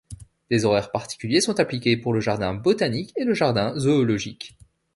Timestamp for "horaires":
0.65-0.89